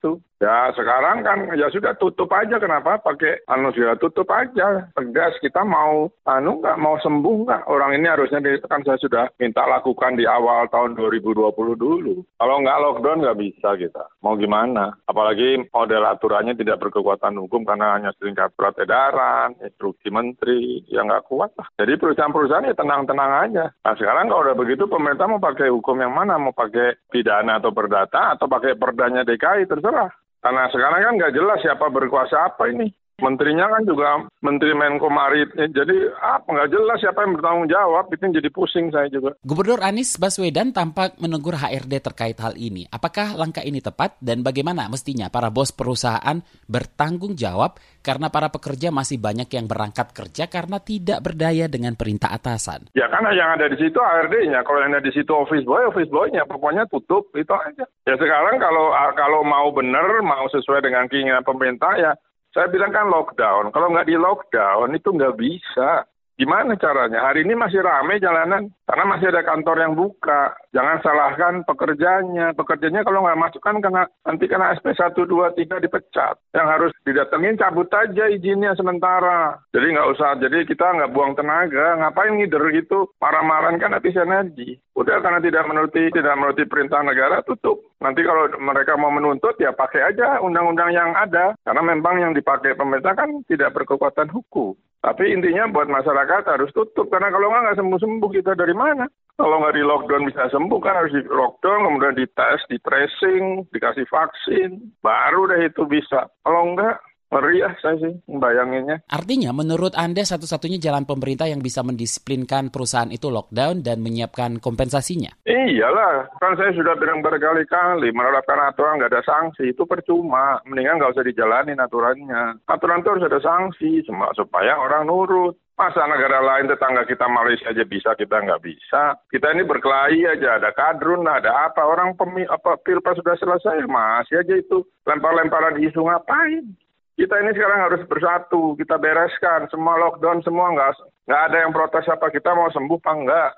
Ya 0.42 0.74
sekarang 0.74 1.22
kan 1.22 1.54
ya 1.54 1.70
sudah 1.70 1.94
tutup 2.02 2.26
aja. 2.34 2.58
Kenapa? 2.58 2.98
Pakai 2.98 3.46
anu 3.46 3.70
sudah 3.70 3.94
tutup 3.94 4.26
aja. 4.34 4.90
Tegas 4.98 5.38
kita 5.38 5.62
mau 5.62 6.10
anu 6.26 6.58
nggak 6.58 6.82
mau 6.82 6.98
sembuh 6.98 7.46
nggak? 7.46 7.62
Orang 7.70 7.94
ini 7.94 8.10
harusnya 8.10 8.42
kan 8.66 8.82
saya 8.82 8.98
sudah 8.98 9.30
minta 9.38 9.62
lakukan 9.62 10.18
di 10.18 10.26
awal 10.26 10.66
tahun 10.66 10.98
2020 10.98 11.46
dulu. 11.78 12.26
Kalau 12.26 12.58
nggak 12.58 12.80
lockdown 12.82 13.22
nggak 13.22 13.38
bisa 13.38 13.78
kita. 13.78 14.02
Mau 14.26 14.34
gimana? 14.34 14.98
Apalagi 15.06 15.62
model 15.70 16.10
aturannya 16.10 16.58
tidak 16.58 16.82
berkekuatan 16.82 17.38
hukum 17.38 17.62
karena 17.62 17.94
hanya 17.94 18.10
seringkat 18.18 18.50
surat 18.58 18.74
edaran 18.82 19.54
instruksi 19.62 20.10
menteri 20.10 20.82
yang 20.90 21.06
nggak 21.06 21.30
kuat 21.30 21.54
lah. 21.54 21.70
Jadi 21.78 21.94
perusahaan-perusahaan 22.02 22.66
ya 22.66 22.74
tenang-tenang 22.74 23.32
aja. 23.46 23.64
Nah 23.70 23.94
sekarang 23.94 24.26
kalau 24.26 24.42
udah 24.42 24.58
begitu 24.58 24.90
pemerintah 24.90 25.30
mau 25.30 25.38
pakai 25.38 25.70
hukum 25.70 26.02
yang 26.02 26.10
mana? 26.10 26.34
Mau 26.34 26.50
pakai 26.50 26.98
pidana 27.14 27.62
atau 27.62 27.70
perdata 27.70 28.34
atau 28.34 28.50
pakai 28.50 28.74
perdanya 28.74 29.22
DKI 29.22 29.70
terserah 29.92 30.12
karena 30.42 30.62
sekarang 30.74 31.00
kan 31.06 31.14
nggak 31.22 31.34
jelas 31.38 31.58
siapa 31.62 31.86
berkuasa 31.86 32.50
apa 32.50 32.66
ini. 32.66 32.90
Menterinya 33.22 33.70
kan 33.70 33.86
juga 33.86 34.26
Menteri 34.42 34.74
Menko 34.74 35.06
Maritim, 35.06 35.70
jadi 35.70 36.10
apa 36.18 36.42
nggak 36.42 36.70
jelas 36.74 36.98
siapa 36.98 37.22
yang 37.22 37.38
bertanggung 37.38 37.68
jawab, 37.70 38.10
itu 38.10 38.24
jadi 38.34 38.50
pusing 38.50 38.90
saya 38.90 39.06
juga. 39.06 39.38
Gubernur 39.46 39.78
Anies 39.78 40.18
Baswedan 40.18 40.74
tampak 40.74 41.14
menegur 41.22 41.54
HRD 41.54 42.02
terkait 42.02 42.34
hal 42.42 42.58
ini. 42.58 42.90
Apakah 42.90 43.38
langkah 43.38 43.62
ini 43.62 43.78
tepat 43.78 44.18
dan 44.18 44.42
bagaimana 44.42 44.90
mestinya 44.90 45.30
para 45.30 45.54
bos 45.54 45.70
perusahaan 45.70 46.42
bertanggung 46.66 47.38
jawab 47.38 47.78
karena 48.02 48.26
para 48.34 48.50
pekerja 48.50 48.90
masih 48.90 49.22
banyak 49.22 49.46
yang 49.54 49.70
berangkat 49.70 50.10
kerja 50.10 50.50
karena 50.50 50.82
tidak 50.82 51.22
berdaya 51.22 51.70
dengan 51.70 51.94
perintah 51.94 52.34
atasan? 52.34 52.90
Ya 52.98 53.06
kan 53.06 53.22
yang 53.30 53.54
ada 53.54 53.70
di 53.70 53.78
situ 53.78 54.02
HRD-nya, 54.02 54.66
kalau 54.66 54.82
yang 54.82 54.98
ada 54.98 55.06
di 55.06 55.14
situ 55.14 55.30
office 55.30 55.62
boy, 55.62 55.86
office 55.86 56.10
boy-nya, 56.10 56.42
pokoknya 56.50 56.90
tutup, 56.90 57.30
itu 57.38 57.54
aja. 57.54 57.86
Ya 58.02 58.14
sekarang 58.18 58.58
kalau 58.58 58.90
kalau 59.14 59.46
mau 59.46 59.70
benar, 59.70 60.10
mau 60.26 60.50
sesuai 60.50 60.82
dengan 60.82 61.06
keinginan 61.06 61.46
pemerintah 61.46 61.94
ya 61.94 62.12
saya 62.52 62.68
bilang 62.68 62.92
kan 62.92 63.08
lockdown. 63.08 63.72
Kalau 63.72 63.88
nggak 63.88 64.08
di 64.12 64.16
lockdown 64.16 64.92
itu 64.92 65.08
nggak 65.08 65.36
bisa. 65.40 66.04
Gimana 66.42 66.74
caranya? 66.74 67.22
Hari 67.22 67.46
ini 67.46 67.54
masih 67.54 67.86
ramai 67.86 68.18
jalanan 68.18 68.66
karena 68.82 69.04
masih 69.06 69.30
ada 69.30 69.46
kantor 69.46 69.78
yang 69.78 69.94
buka. 69.94 70.58
Jangan 70.74 70.98
salahkan 70.98 71.62
pekerjanya. 71.62 72.50
Pekerjanya 72.58 73.06
kalau 73.06 73.22
nggak 73.22 73.38
masuk 73.38 73.62
kan 73.62 73.78
kena, 73.78 74.10
nanti 74.26 74.50
kena 74.50 74.74
SP 74.74 74.90
1, 74.90 75.14
2, 75.22 75.54
3 75.54 75.78
dipecat. 75.78 76.34
Yang 76.50 76.66
harus 76.66 76.92
didatengin 77.06 77.54
cabut 77.62 77.86
aja 77.94 78.26
izinnya 78.26 78.74
sementara. 78.74 79.62
Jadi 79.70 79.86
nggak 79.94 80.10
usah, 80.18 80.34
jadi 80.42 80.66
kita 80.66 80.82
nggak 80.82 81.14
buang 81.14 81.38
tenaga. 81.38 82.02
Ngapain 82.02 82.34
ngider 82.34 82.74
gitu? 82.74 83.14
Marah-marahan 83.22 83.78
kan 83.78 83.94
habis 83.94 84.18
energi. 84.18 84.82
Udah 84.98 85.22
karena 85.22 85.38
tidak 85.38 85.62
menuruti 85.70 86.10
tidak 86.10 86.34
menuruti 86.42 86.66
perintah 86.66 87.06
negara 87.06 87.46
tutup. 87.46 87.86
Nanti 88.02 88.26
kalau 88.26 88.50
mereka 88.58 88.98
mau 88.98 89.14
menuntut 89.14 89.54
ya 89.62 89.70
pakai 89.70 90.10
aja 90.10 90.42
undang-undang 90.42 90.90
yang 90.90 91.14
ada. 91.14 91.54
Karena 91.62 91.86
memang 91.86 92.18
yang 92.18 92.32
dipakai 92.34 92.74
pemerintah 92.74 93.14
kan 93.14 93.30
tidak 93.46 93.78
berkekuatan 93.78 94.26
hukum. 94.34 94.74
Tapi 95.02 95.34
intinya 95.34 95.66
buat 95.66 95.90
masyarakat 95.90 96.46
harus 96.46 96.70
tutup 96.70 97.10
karena 97.10 97.34
kalau 97.34 97.50
nggak 97.50 97.62
nggak 97.66 97.78
sembuh-sembuh 97.82 98.30
kita 98.38 98.54
dari 98.54 98.70
mana? 98.70 99.10
Kalau 99.34 99.58
nggak 99.58 99.74
di 99.74 99.82
lockdown 99.82 100.30
bisa 100.30 100.46
sembuh 100.46 100.78
kan 100.78 100.94
harus 100.94 101.10
di 101.10 101.26
lockdown, 101.26 101.90
kemudian 101.90 102.14
dites, 102.14 102.62
di 102.70 102.78
tracing, 102.78 103.66
dikasih 103.74 104.06
vaksin, 104.06 104.78
baru 105.02 105.50
deh 105.50 105.66
itu 105.66 105.82
bisa. 105.90 106.30
Kalau 106.46 106.78
nggak 106.78 107.02
Ngeri 107.32 107.64
ya 107.64 107.72
saya 107.80 107.96
sih 107.96 108.12
membayanginnya. 108.28 109.08
Artinya 109.08 109.56
menurut 109.56 109.96
Anda 109.96 110.20
satu-satunya 110.20 110.76
jalan 110.76 111.08
pemerintah 111.08 111.48
yang 111.48 111.64
bisa 111.64 111.80
mendisiplinkan 111.80 112.68
perusahaan 112.68 113.08
itu 113.08 113.32
lockdown 113.32 113.80
dan 113.80 114.04
menyiapkan 114.04 114.60
kompensasinya? 114.60 115.32
Iyalah, 115.48 116.28
kan 116.36 116.60
saya 116.60 116.76
sudah 116.76 116.92
bilang 117.00 117.24
berkali-kali 117.24 118.12
menerapkan 118.12 118.60
aturan 118.68 119.00
nggak 119.00 119.16
ada 119.16 119.24
sanksi 119.24 119.72
itu 119.72 119.88
percuma. 119.88 120.60
Mendingan 120.68 121.00
nggak 121.00 121.16
usah 121.16 121.24
dijalanin 121.24 121.80
aturannya. 121.80 122.60
Aturan 122.68 123.00
itu 123.00 123.08
harus 123.16 123.24
ada 123.24 123.40
sanksi 123.40 124.04
supaya 124.36 124.76
orang 124.76 125.08
nurut. 125.08 125.56
Masa 125.72 126.04
negara 126.04 126.44
lain 126.44 126.68
tetangga 126.68 127.08
kita 127.08 127.24
Malaysia 127.32 127.72
aja 127.72 127.82
bisa, 127.88 128.12
kita 128.12 128.44
nggak 128.44 128.60
bisa. 128.60 129.16
Kita 129.32 129.56
ini 129.56 129.64
berkelahi 129.64 130.20
aja, 130.28 130.60
ada 130.60 130.68
kadrun, 130.76 131.24
ada 131.24 131.72
apa. 131.72 131.80
Orang 131.88 132.12
pemi, 132.12 132.44
apa, 132.44 132.76
pilpres 132.84 133.16
sudah 133.16 133.34
selesai, 133.40 133.88
masih 133.88 134.44
aja 134.44 134.52
itu 134.52 134.84
lempar-lemparan 135.08 135.80
isu 135.80 136.04
ngapain 136.04 136.76
kita 137.16 137.34
ini 137.44 137.52
sekarang 137.52 137.80
harus 137.86 138.02
bersatu, 138.08 138.72
kita 138.80 138.96
bereskan 138.96 139.68
semua 139.68 140.00
lockdown 140.00 140.40
semua 140.40 140.72
nggak 140.72 140.92
nggak 141.28 141.42
ada 141.50 141.56
yang 141.62 141.72
protes 141.76 142.08
apa 142.08 142.32
kita 142.32 142.56
mau 142.56 142.72
sembuh 142.72 142.98
apa 142.98 143.12
enggak, 143.12 143.50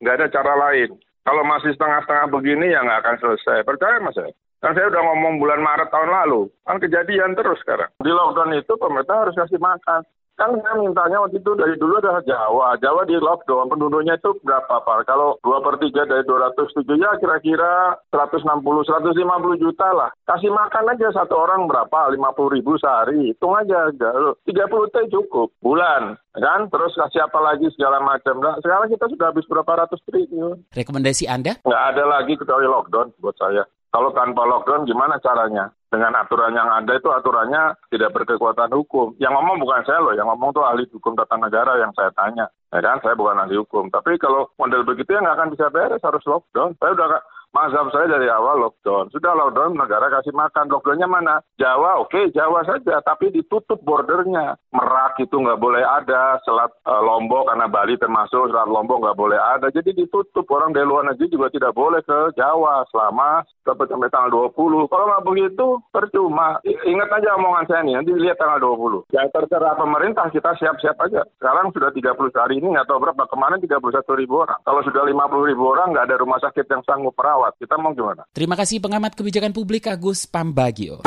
nggak 0.00 0.16
ada 0.16 0.26
cara 0.32 0.54
lain. 0.68 0.90
Kalau 1.22 1.42
masih 1.46 1.70
setengah-setengah 1.78 2.26
begini 2.34 2.74
ya 2.74 2.82
nggak 2.82 3.00
akan 3.06 3.16
selesai. 3.22 3.62
Percaya 3.62 4.02
mas 4.02 4.16
saya? 4.18 4.32
Kan 4.62 4.78
saya 4.78 4.90
udah 4.94 5.02
ngomong 5.02 5.42
bulan 5.42 5.58
Maret 5.58 5.90
tahun 5.90 6.10
lalu, 6.10 6.46
kan 6.62 6.78
kejadian 6.78 7.34
terus 7.34 7.58
sekarang. 7.66 7.90
Di 7.98 8.10
lockdown 8.10 8.54
itu 8.54 8.74
pemerintah 8.78 9.26
harus 9.26 9.34
kasih 9.34 9.58
makan. 9.58 10.06
Kan 10.42 10.58
saya 10.58 10.74
mintanya 10.74 11.22
waktu 11.22 11.38
itu 11.38 11.54
dari 11.54 11.78
dulu 11.78 12.02
adalah 12.02 12.18
Jawa. 12.26 12.74
Jawa 12.82 13.06
di 13.06 13.14
lockdown, 13.14 13.70
penduduknya 13.70 14.18
itu 14.18 14.34
berapa 14.42 14.82
Pak? 14.82 15.06
Kalau 15.06 15.38
2 15.38 15.62
per 15.62 15.78
3 15.78 16.02
dari 16.02 16.26
207 16.26 16.82
ya 16.98 17.14
kira-kira 17.22 17.94
160, 18.10 18.42
150 18.42 19.62
juta 19.62 19.86
lah. 19.94 20.10
Kasih 20.26 20.50
makan 20.50 20.98
aja 20.98 21.14
satu 21.14 21.38
orang 21.38 21.70
berapa? 21.70 22.10
50 22.10 22.58
ribu 22.58 22.74
sehari. 22.74 23.30
Hitung 23.30 23.54
aja. 23.54 23.94
30 23.94 24.42
T 24.90 24.96
cukup. 25.14 25.54
Bulan 25.62 26.18
kan 26.32 26.64
terus 26.72 26.96
kasih 26.96 27.28
apa 27.28 27.38
lagi 27.44 27.68
segala 27.76 28.00
macam 28.00 28.40
nah, 28.40 28.56
sekarang 28.64 28.88
kita 28.88 29.04
sudah 29.04 29.28
habis 29.28 29.44
berapa 29.44 29.68
ratus 29.84 30.00
triliun 30.08 30.64
rekomendasi 30.72 31.28
anda 31.28 31.60
nggak 31.60 31.84
ada 31.92 32.04
lagi 32.08 32.40
kecuali 32.40 32.64
lockdown 32.64 33.12
buat 33.20 33.36
saya 33.36 33.68
kalau 33.92 34.16
tanpa 34.16 34.40
lockdown 34.48 34.88
gimana 34.88 35.20
caranya 35.20 35.68
dengan 35.92 36.16
aturan 36.16 36.56
yang 36.56 36.72
ada 36.72 36.96
itu 36.96 37.12
aturannya 37.12 37.76
tidak 37.92 38.16
berkekuatan 38.16 38.72
hukum. 38.72 39.12
Yang 39.20 39.36
ngomong 39.36 39.60
bukan 39.60 39.84
saya 39.84 40.00
loh, 40.00 40.16
yang 40.16 40.24
ngomong 40.24 40.56
tuh 40.56 40.64
ahli 40.64 40.88
hukum 40.88 41.12
tata 41.12 41.36
negara 41.36 41.76
yang 41.76 41.92
saya 41.92 42.08
tanya. 42.16 42.48
Ya 42.72 42.80
kan, 42.80 43.04
saya 43.04 43.12
bukan 43.12 43.36
ahli 43.36 43.60
hukum. 43.60 43.92
Tapi 43.92 44.16
kalau 44.16 44.48
model 44.56 44.88
begitu 44.88 45.12
ya 45.12 45.20
nggak 45.20 45.36
akan 45.36 45.52
bisa 45.52 45.68
beres, 45.68 46.00
harus 46.00 46.24
lockdown. 46.24 46.72
Saya 46.80 46.96
udah 46.96 47.20
Mazhab 47.52 47.92
saya 47.92 48.08
dari 48.08 48.32
awal 48.32 48.64
lockdown. 48.64 49.12
Sudah 49.12 49.36
lockdown, 49.36 49.76
negara 49.76 50.08
kasih 50.08 50.32
makan. 50.32 50.72
Lockdownnya 50.72 51.04
mana? 51.04 51.44
Jawa, 51.60 52.00
oke, 52.00 52.08
okay, 52.08 52.24
Jawa 52.32 52.64
saja. 52.64 53.04
Tapi 53.04 53.28
ditutup 53.28 53.84
bordernya. 53.84 54.56
Merak 54.72 55.20
itu 55.20 55.36
nggak 55.36 55.60
boleh 55.60 55.84
ada. 55.84 56.40
Selat 56.48 56.72
uh, 56.88 57.04
Lombok, 57.04 57.52
karena 57.52 57.68
Bali 57.68 58.00
termasuk, 58.00 58.48
Selat 58.48 58.72
Lombok 58.72 59.04
nggak 59.04 59.20
boleh 59.20 59.36
ada. 59.36 59.68
Jadi 59.68 59.92
ditutup. 59.92 60.48
Orang 60.48 60.72
dari 60.72 60.88
luar 60.88 61.04
negeri 61.04 61.28
juga 61.28 61.52
tidak 61.52 61.76
boleh 61.76 62.00
ke 62.00 62.32
Jawa 62.40 62.88
selama 62.88 63.44
sampai, 63.68 63.84
sampai 63.84 64.08
tanggal 64.08 64.48
20. 64.48 64.88
Kalau 64.88 65.04
nggak 65.12 65.26
begitu, 65.28 65.66
percuma. 65.92 66.56
Ingat 66.64 67.08
aja 67.20 67.36
omongan 67.36 67.68
saya 67.68 67.80
nih, 67.84 68.00
nanti 68.00 68.16
lihat 68.16 68.40
tanggal 68.40 68.64
20. 68.64 69.12
Ya 69.12 69.28
terserah 69.28 69.76
pemerintah, 69.76 70.32
kita 70.32 70.56
siap-siap 70.56 70.96
aja. 71.04 71.20
Sekarang 71.36 71.68
sudah 71.68 71.92
30 71.92 72.32
hari 72.32 72.64
ini, 72.64 72.72
nggak 72.72 72.88
tahu 72.88 72.96
berapa. 72.96 73.28
Kemarin 73.28 73.60
31 73.60 74.20
ribu 74.24 74.40
orang. 74.40 74.60
Kalau 74.64 74.80
sudah 74.80 75.04
50 75.04 75.50
ribu 75.52 75.64
orang, 75.68 75.92
nggak 75.92 76.08
ada 76.08 76.16
rumah 76.16 76.40
sakit 76.40 76.64
yang 76.68 76.80
sanggup 76.88 77.12
merawat 77.12 77.41
pesawat. 77.42 77.52
Kita 77.58 77.74
mau 77.78 77.90
gimana? 77.90 78.22
Terima 78.30 78.54
kasih 78.54 78.78
pengamat 78.78 79.18
kebijakan 79.18 79.50
publik 79.50 79.90
Agus 79.90 80.30
Pambagio. 80.30 81.02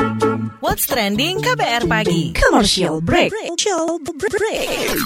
What's 0.60 0.84
trending 0.88 1.40
KBR 1.40 1.88
pagi? 1.88 2.36
Commercial 2.36 3.00
break. 3.00 3.32
Commercial 3.32 4.04
break. 4.04 5.00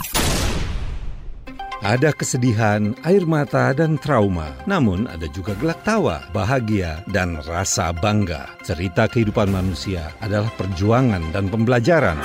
Ada 1.79 2.11
kesedihan, 2.11 2.91
air 3.07 3.23
mata, 3.23 3.71
dan 3.71 3.95
trauma. 3.95 4.51
Namun 4.67 5.07
ada 5.07 5.31
juga 5.31 5.55
gelak 5.55 5.79
tawa, 5.87 6.27
bahagia, 6.35 6.99
dan 7.07 7.39
rasa 7.39 7.95
bangga. 7.95 8.51
Cerita 8.67 9.07
kehidupan 9.07 9.47
manusia 9.47 10.11
adalah 10.19 10.51
perjuangan 10.59 11.31
dan 11.31 11.47
pembelajaran. 11.47 12.19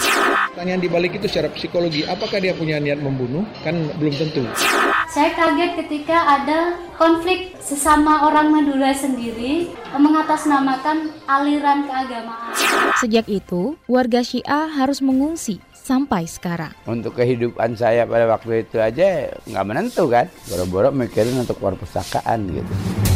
Pertanyaan 0.51 0.83
dibalik 0.83 1.23
itu 1.23 1.31
secara 1.31 1.55
psikologi, 1.55 2.03
apakah 2.03 2.43
dia 2.43 2.51
punya 2.51 2.83
niat 2.83 2.99
membunuh? 2.99 3.47
Kan 3.63 3.95
belum 3.95 4.15
tentu. 4.19 4.43
Saya 5.15 5.31
kaget 5.31 5.79
ketika 5.79 6.27
ada 6.27 6.75
konflik 6.99 7.55
sesama 7.63 8.27
orang 8.27 8.51
Madura 8.51 8.91
sendiri 8.91 9.71
mengatasnamakan 9.95 11.15
aliran 11.31 11.87
keagamaan. 11.87 12.51
Sejak 12.99 13.31
itu, 13.31 13.79
warga 13.87 14.27
Syiah 14.27 14.67
harus 14.67 14.99
mengungsi 14.99 15.63
sampai 15.71 16.27
sekarang. 16.27 16.75
Untuk 16.91 17.15
kehidupan 17.15 17.79
saya 17.79 18.11
pada 18.11 18.27
waktu 18.27 18.67
itu 18.67 18.83
aja 18.83 19.31
nggak 19.47 19.67
menentu 19.71 20.11
kan. 20.11 20.27
Boro-boro 20.51 20.91
mikirin 20.91 21.39
untuk 21.39 21.63
perpustakaan 21.63 22.51
gitu. 22.51 23.04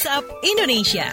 WhatsApp 0.00 0.32
Indonesia. 0.40 1.06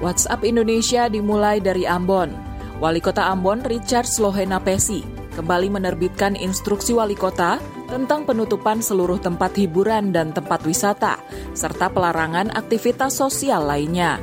WhatsApp 0.00 0.40
Indonesia 0.40 1.04
dimulai 1.12 1.60
dari 1.60 1.84
Ambon. 1.84 2.32
Wali 2.80 2.96
Kota 3.04 3.28
Ambon 3.28 3.60
Richard 3.68 4.08
Slohena 4.08 4.56
Pesi 4.56 5.04
kembali 5.36 5.68
menerbitkan 5.68 6.40
instruksi 6.40 6.96
wali 6.96 7.12
kota 7.12 7.60
tentang 7.92 8.24
penutupan 8.24 8.80
seluruh 8.80 9.20
tempat 9.20 9.52
hiburan 9.60 10.16
dan 10.16 10.32
tempat 10.32 10.64
wisata, 10.64 11.20
serta 11.52 11.92
pelarangan 11.92 12.48
aktivitas 12.56 13.20
sosial 13.20 13.68
lainnya. 13.68 14.16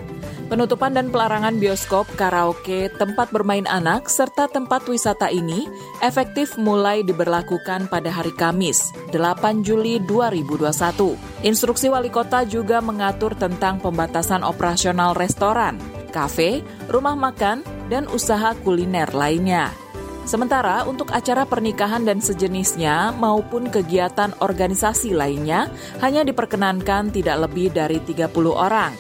Penutupan 0.47 0.95
dan 0.95 1.12
pelarangan 1.12 1.60
bioskop, 1.60 2.07
karaoke, 2.15 2.88
tempat 2.95 3.27
bermain 3.36 3.67
anak, 3.67 4.07
serta 4.07 4.47
tempat 4.47 4.88
wisata 4.88 5.27
ini 5.27 5.67
efektif 5.99 6.55
mulai 6.55 7.03
diberlakukan 7.03 7.91
pada 7.91 8.07
hari 8.07 8.31
Kamis, 8.31 8.95
8 9.12 9.67
Juli 9.67 9.99
2021. 10.07 11.19
Instruksi 11.43 11.91
wali 11.91 12.07
kota 12.07 12.47
juga 12.47 12.79
mengatur 12.79 13.36
tentang 13.36 13.83
pembatasan 13.83 14.39
operasional 14.47 15.19
restoran, 15.19 15.75
kafe, 16.15 16.63
rumah 16.88 17.19
makan, 17.19 17.60
dan 17.91 18.07
usaha 18.07 18.55
kuliner 18.63 19.12
lainnya. 19.12 19.75
Sementara 20.23 20.88
untuk 20.88 21.12
acara 21.12 21.43
pernikahan 21.43 22.07
dan 22.07 22.23
sejenisnya 22.23 23.12
maupun 23.19 23.67
kegiatan 23.67 24.31
organisasi 24.39 25.12
lainnya 25.12 25.67
hanya 25.99 26.23
diperkenankan 26.23 27.12
tidak 27.12 27.36
lebih 27.47 27.75
dari 27.75 27.99
30 27.99 28.31
orang. 28.55 28.95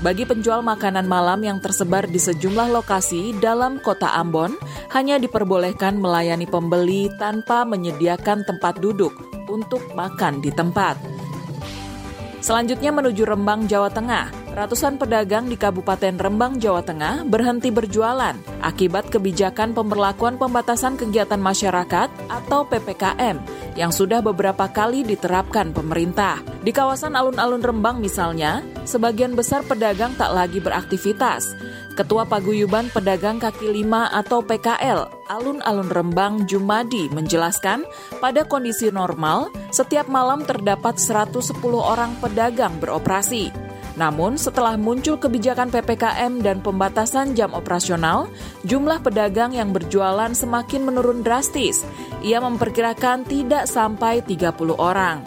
Bagi 0.00 0.24
penjual 0.24 0.64
makanan 0.64 1.04
malam 1.04 1.44
yang 1.44 1.60
tersebar 1.60 2.08
di 2.08 2.16
sejumlah 2.16 2.72
lokasi 2.72 3.36
dalam 3.36 3.76
kota 3.84 4.08
Ambon, 4.16 4.56
hanya 4.96 5.20
diperbolehkan 5.20 6.00
melayani 6.00 6.48
pembeli 6.48 7.12
tanpa 7.20 7.68
menyediakan 7.68 8.48
tempat 8.48 8.80
duduk 8.80 9.12
untuk 9.44 9.84
makan 9.92 10.40
di 10.40 10.48
tempat. 10.56 10.96
Selanjutnya 12.40 12.96
menuju 12.96 13.28
Rembang, 13.28 13.68
Jawa 13.68 13.92
Tengah. 13.92 14.39
Ratusan 14.50 14.98
pedagang 14.98 15.46
di 15.46 15.54
Kabupaten 15.54 16.18
Rembang, 16.18 16.58
Jawa 16.58 16.82
Tengah 16.82 17.22
berhenti 17.22 17.70
berjualan 17.70 18.34
akibat 18.58 19.06
kebijakan 19.06 19.70
pemberlakuan 19.70 20.42
pembatasan 20.42 20.98
kegiatan 20.98 21.38
masyarakat 21.38 22.10
atau 22.26 22.66
PPKM 22.66 23.38
yang 23.78 23.94
sudah 23.94 24.18
beberapa 24.18 24.66
kali 24.66 25.06
diterapkan 25.06 25.70
pemerintah. 25.70 26.42
Di 26.66 26.74
kawasan 26.74 27.14
alun-alun 27.14 27.62
Rembang 27.62 28.02
misalnya, 28.02 28.66
sebagian 28.82 29.38
besar 29.38 29.62
pedagang 29.62 30.18
tak 30.18 30.34
lagi 30.34 30.58
beraktivitas 30.58 31.54
Ketua 32.00 32.24
Paguyuban 32.24 32.88
Pedagang 32.88 33.36
Kaki 33.36 33.70
Lima 33.76 34.08
atau 34.08 34.40
PKL, 34.40 35.28
Alun-Alun 35.28 35.90
Rembang 35.92 36.48
Jumadi 36.48 37.12
menjelaskan, 37.12 37.84
pada 38.24 38.46
kondisi 38.48 38.88
normal, 38.88 39.52
setiap 39.68 40.08
malam 40.08 40.40
terdapat 40.46 40.96
110 40.96 41.44
orang 41.76 42.16
pedagang 42.22 42.78
beroperasi. 42.80 43.69
Namun, 44.00 44.40
setelah 44.40 44.80
muncul 44.80 45.20
kebijakan 45.20 45.68
PPKM 45.68 46.40
dan 46.40 46.64
pembatasan 46.64 47.36
jam 47.36 47.52
operasional, 47.52 48.32
jumlah 48.64 49.04
pedagang 49.04 49.52
yang 49.52 49.76
berjualan 49.76 50.32
semakin 50.32 50.88
menurun 50.88 51.20
drastis. 51.20 51.84
Ia 52.24 52.40
memperkirakan 52.40 53.28
tidak 53.28 53.68
sampai 53.68 54.24
30 54.24 54.56
orang. 54.80 55.20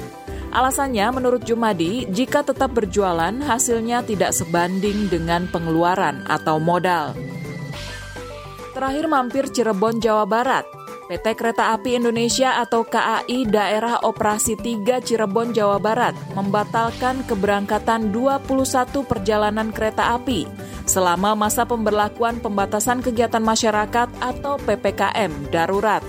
Alasannya, 0.50 1.06
menurut 1.14 1.46
Jumadi, 1.46 2.10
jika 2.10 2.42
tetap 2.42 2.74
berjualan, 2.74 3.34
hasilnya 3.46 4.02
tidak 4.10 4.34
sebanding 4.34 5.06
dengan 5.06 5.46
pengeluaran 5.54 6.26
atau 6.26 6.58
modal. 6.58 7.14
Terakhir 8.74 9.06
mampir 9.06 9.54
Cirebon, 9.54 10.02
Jawa 10.02 10.26
Barat. 10.26 10.83
PT 11.14 11.38
Kereta 11.38 11.78
Api 11.78 11.94
Indonesia 11.94 12.58
atau 12.58 12.82
KAI 12.82 13.46
Daerah 13.46 14.02
Operasi 14.02 14.58
3 14.58 14.98
Cirebon, 14.98 15.54
Jawa 15.54 15.78
Barat 15.78 16.18
membatalkan 16.34 17.22
keberangkatan 17.30 18.10
21 18.10 18.50
perjalanan 19.06 19.70
kereta 19.70 20.18
api 20.18 20.50
selama 20.90 21.38
masa 21.38 21.70
pemberlakuan 21.70 22.42
pembatasan 22.42 23.06
kegiatan 23.06 23.46
masyarakat 23.46 24.10
atau 24.18 24.58
PPKM 24.66 25.54
darurat. 25.54 26.02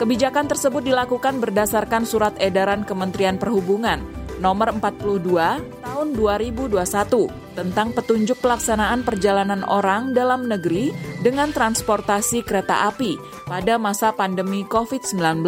Kebijakan 0.00 0.48
tersebut 0.48 0.88
dilakukan 0.88 1.36
berdasarkan 1.36 2.08
surat 2.08 2.32
edaran 2.40 2.88
Kementerian 2.88 3.36
Perhubungan 3.36 4.00
nomor 4.40 4.72
42 4.72 5.36
tahun 5.84 6.06
2021 6.16 7.49
tentang 7.60 7.92
petunjuk 7.92 8.40
pelaksanaan 8.40 9.04
perjalanan 9.04 9.60
orang 9.68 10.16
dalam 10.16 10.48
negeri 10.48 10.96
dengan 11.20 11.52
transportasi 11.52 12.40
kereta 12.40 12.88
api 12.88 13.20
pada 13.44 13.76
masa 13.76 14.16
pandemi 14.16 14.64
COVID-19. 14.64 15.44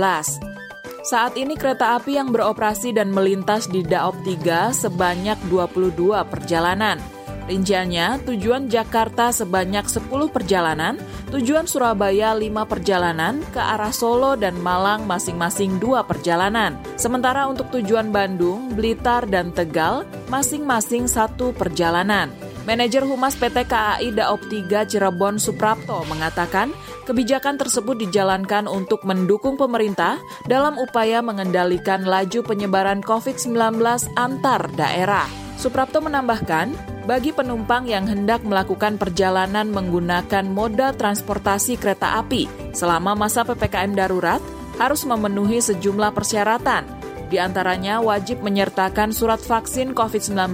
Saat 1.02 1.34
ini 1.40 1.56
kereta 1.56 1.96
api 1.96 2.20
yang 2.20 2.30
beroperasi 2.30 2.92
dan 2.92 3.10
melintas 3.10 3.66
di 3.66 3.80
Daop 3.80 4.20
3 4.22 4.76
sebanyak 4.76 5.40
22 5.48 6.14
perjalanan. 6.28 7.21
Rinciannya, 7.42 8.22
tujuan 8.22 8.70
Jakarta 8.70 9.34
sebanyak 9.34 9.84
10 9.90 10.30
perjalanan, 10.30 10.94
tujuan 11.34 11.66
Surabaya 11.66 12.30
5 12.38 12.64
perjalanan, 12.70 13.42
ke 13.50 13.58
arah 13.58 13.90
Solo 13.90 14.38
dan 14.38 14.54
Malang 14.62 15.04
masing-masing 15.10 15.82
2 15.82 16.06
perjalanan. 16.06 16.78
Sementara 16.94 17.50
untuk 17.50 17.68
tujuan 17.74 18.14
Bandung, 18.14 18.70
Blitar, 18.78 19.26
dan 19.26 19.50
Tegal 19.50 20.06
masing-masing 20.30 21.10
1 21.10 21.52
perjalanan. 21.58 22.30
Manajer 22.62 23.02
Humas 23.02 23.34
PT 23.34 23.66
KAI 23.66 24.14
Daop 24.14 24.46
3 24.46 24.86
Cirebon 24.86 25.34
Suprapto 25.42 26.06
mengatakan 26.06 26.70
kebijakan 27.02 27.58
tersebut 27.58 27.98
dijalankan 28.06 28.70
untuk 28.70 29.02
mendukung 29.02 29.58
pemerintah 29.58 30.22
dalam 30.46 30.78
upaya 30.78 31.18
mengendalikan 31.18 32.06
laju 32.06 32.46
penyebaran 32.46 33.02
COVID-19 33.02 33.82
antar 34.14 34.70
daerah. 34.78 35.26
Suprapto 35.58 35.98
menambahkan, 35.98 36.91
bagi 37.02 37.34
penumpang 37.34 37.90
yang 37.90 38.06
hendak 38.06 38.46
melakukan 38.46 38.94
perjalanan 38.96 39.70
menggunakan 39.74 40.46
moda 40.46 40.94
transportasi 40.94 41.76
kereta 41.78 42.22
api 42.22 42.46
selama 42.70 43.18
masa 43.18 43.42
PPKM 43.42 43.98
darurat 43.98 44.42
harus 44.78 45.04
memenuhi 45.04 45.60
sejumlah 45.60 46.14
persyaratan, 46.16 46.86
di 47.32 47.40
antaranya 47.40 48.04
wajib 48.04 48.44
menyertakan 48.44 49.08
surat 49.16 49.40
vaksin 49.40 49.96
COVID-19, 49.96 50.52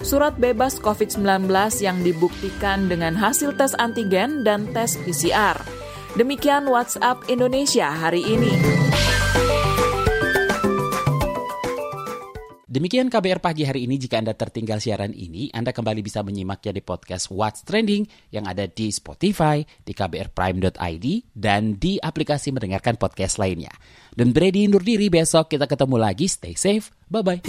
surat 0.00 0.32
bebas 0.40 0.80
COVID-19 0.80 1.52
yang 1.84 2.00
dibuktikan 2.00 2.88
dengan 2.88 3.12
hasil 3.12 3.52
tes 3.60 3.76
antigen 3.76 4.40
dan 4.40 4.64
tes 4.72 4.96
PCR. 5.04 5.60
Demikian 6.16 6.72
WhatsApp 6.72 7.28
Indonesia 7.28 7.92
hari 7.92 8.24
ini. 8.24 8.95
Demikian 12.76 13.08
KBR 13.08 13.40
pagi 13.40 13.64
hari 13.64 13.88
ini. 13.88 13.96
Jika 13.96 14.20
Anda 14.20 14.36
tertinggal 14.36 14.84
siaran 14.84 15.16
ini, 15.16 15.48
Anda 15.48 15.72
kembali 15.72 16.04
bisa 16.04 16.20
menyimaknya 16.20 16.76
di 16.76 16.84
podcast 16.84 17.32
What's 17.32 17.64
Trending 17.64 18.04
yang 18.28 18.44
ada 18.44 18.68
di 18.68 18.92
Spotify, 18.92 19.64
di 19.80 19.96
kbrprime.id, 19.96 21.06
dan 21.32 21.80
di 21.80 21.96
aplikasi 21.96 22.52
mendengarkan 22.52 23.00
podcast 23.00 23.40
lainnya. 23.40 23.72
Dan 24.12 24.36
Brady 24.36 24.68
undur 24.68 24.84
diri 24.84 25.08
besok 25.08 25.56
kita 25.56 25.64
ketemu 25.64 25.96
lagi. 25.96 26.28
Stay 26.28 26.52
safe. 26.52 26.92
Bye-bye. 27.08 27.48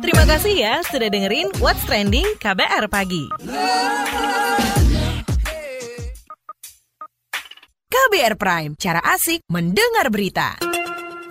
Terima 0.00 0.24
kasih 0.24 0.56
ya 0.56 0.80
sudah 0.88 1.12
dengerin 1.12 1.52
What's 1.60 1.84
Trending 1.84 2.40
KBR 2.40 2.88
Pagi. 2.88 3.28
KBR 7.92 8.34
Prime, 8.40 8.72
cara 8.80 9.04
asik 9.04 9.44
mendengar 9.52 10.08
berita. 10.08 10.56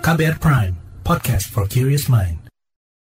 KBR 0.05 0.37
Prime, 0.37 0.77
podcast 1.01 1.49
for 1.49 1.65
curious 1.65 2.05
mind. 2.05 2.40